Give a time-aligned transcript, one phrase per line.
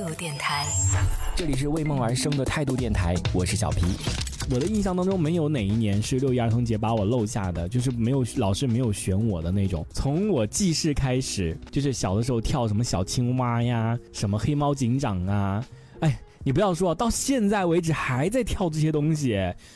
[0.00, 0.66] 度电台，
[1.36, 3.84] 这里是为梦而生的态度电台，我是小皮。
[4.50, 9.84] 我的印象当中，没有哪一年是六一儿童节把我漏下的，就是没有老师没有选我的那种。
[9.92, 15.64] 从我记事开始，就是小的时候跳什么小青蛙呀，什么黑猫警长啊，
[16.42, 19.32] 你不要说到现在为止还在跳这些东西，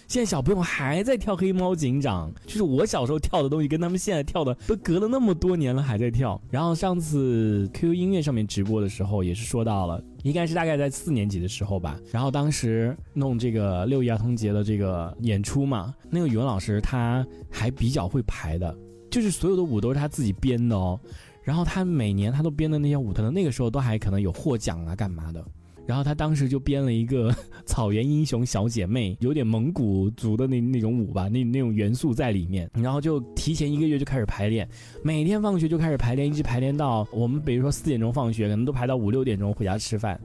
[0.08, 6.40] 现在小朋友还在跳黑猫警长，就是我小时候跳的东西，跟他们现在跳的都隔了那么多年了还在跳。
[6.50, 11.98] 然后上次 QQ 音乐上面直播的时候也是说到了，应该是大概在四年级的时候吧。
[12.10, 18.74] 然后当时弄这个六一儿童节的这个演出嘛，那个语文老师他还比较会排的，
[19.10, 20.98] 就是所有的舞都是他自己编的哦。
[21.42, 25.44] 然后他每年他都编的那些舞，可能那个时候都还可能有获奖啊干嘛的。
[25.86, 27.34] 然后他当时就编了一个
[27.66, 32.70] 草原英雄小姐妹，有点蒙古族的那那种舞吧，那那种元素在里面。
[32.74, 34.68] 然后就提前一个月就开始排练，
[35.02, 40.18] 每天放学就开始排练，一直排练到我们比如说四点钟放学，可能都排到五六点钟回家吃饭，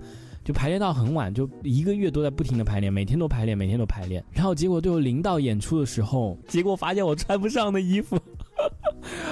[0.43, 4.23] 就排练到很晚，就一个月都在不停的排练，每天都排练，每天都排练。
[4.31, 8.17] 然后结果最后临到演出的时候，结果发现我穿不上的衣服。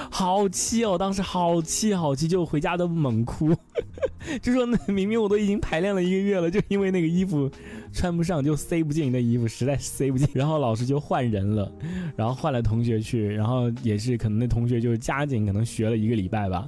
[0.09, 0.97] 好气哦！
[0.97, 3.53] 当时好气好气，就回家都猛哭，
[4.42, 7.50] 就说那明明我都已经排练了一个月了，就因为那个衣服
[7.92, 10.28] 穿不上，就塞不进那衣服，实在塞不进。
[10.34, 11.72] 然后老师就换人了，
[12.16, 16.67] 然后换了同学去，然后也是可能那同学就是加紧，可能学了一个礼拜吧。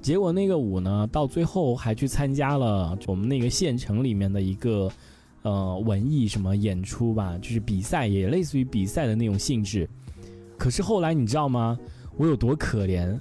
[0.00, 4.90] 结果那个舞呢，到最后还去参加了我们那个县城里面的一个
[5.42, 9.88] 呃文艺什么演出吧，就是比赛，也类似于比赛的那种性质。
[10.56, 11.78] 可是后来你知道吗？
[12.16, 13.18] 我有多可怜？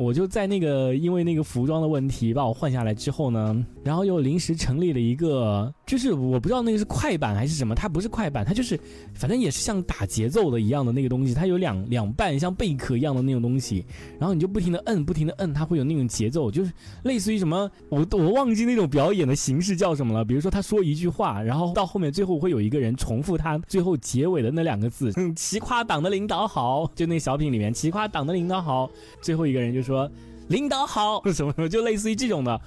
[0.00, 8.80] 我就在那个因为那个服装的问题把我换下来之后呢，然后又临时成立了一个，就是我不知道那个是快板还是什么，它不是快板，它就是
[9.12, 13.84] 反正也是像打节奏的一样的那个东西，它有两两半像贝壳一样的那种东西，
[14.18, 20.24] 然后你就不停的摁，不停的摁，它会有那种节奏，就是类似于什么，我我忘记那种表演的形式叫什么了。
[20.24, 28.88] 比如说他说一句话，然后到后面最后会有一个人重复他最后结尾的那两个字，嗯，奇夸党的领导好，就那小品里面奇夸党的领导好，
[29.20, 29.82] 最后一个人就。
[29.82, 30.10] 是说
[30.48, 32.60] 领导好 什么什么，就类似于这种的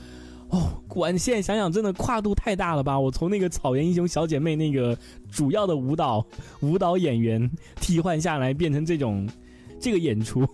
[0.50, 0.82] 哦。
[0.88, 3.00] 管现在想想，真的跨度太大了吧？
[3.00, 4.98] 我从那个草原英雄小姐妹那个
[5.32, 6.26] 主要的舞蹈
[6.62, 9.28] 舞蹈演员替换下来，变成这种
[9.80, 10.48] 这个演出。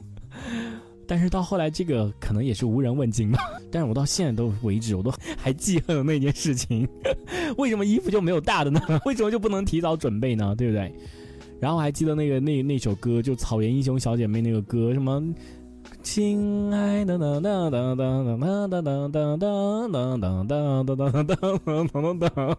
[1.05, 3.39] 但是到后来，这个可能也是无人问津吧。
[3.71, 6.87] 但是我到现在都为止，我都还记恨那件事情。
[7.57, 8.79] 为什么衣服就没有大的呢？
[9.05, 10.55] 为什么就不能提早准备呢？
[10.55, 10.93] 对不对？
[11.59, 15.21] 然后还记得那个那那首歌，就草原英雄小姐妹那个歌，什么？
[16.01, 21.35] 亲爱的哒哒哒哒哒哒哒哒哒哒哒哒哒
[21.85, 22.57] 哒哒哒，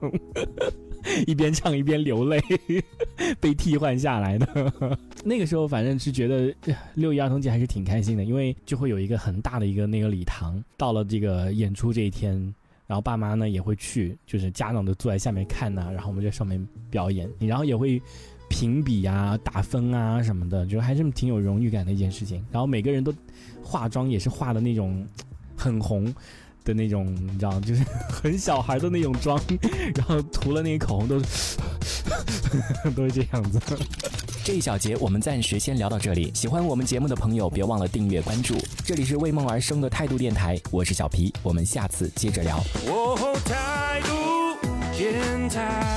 [1.27, 2.41] 一边唱一边流泪，
[3.41, 4.73] 被替换下来的。
[5.25, 6.55] 那个时候反正是觉得
[6.95, 10.63] 六一儿童节还是挺开心的，因为就会有一个很大的一个那个礼堂。
[10.77, 12.33] 到了这个演出这一天，
[12.87, 18.01] 然后爸妈呢也会去，就是家长都坐在下面看呐，然后我们在上面表演，然后也会。
[18.51, 22.45] 评比啊，打分啊什么的，就还是挺有荣誉感的一件事情。
[22.51, 23.15] 然后每个人都
[23.65, 25.07] 化妆也是化的那种
[25.57, 26.13] 很红
[26.65, 29.41] 的那种，你知道，就是很小孩的那种妆，
[29.95, 31.57] 然后涂了那个口红都是
[32.95, 33.59] 都是这样子。
[34.43, 36.33] 这一小节我们暂时先聊到这里。
[36.35, 38.57] 喜欢我们节目的朋友，别忘了订阅关注。
[38.85, 42.59] 这里是为梦而生的态度电台，我是小皮，我们下次接着聊。
[43.45, 44.59] 态度
[44.97, 45.90] 电台。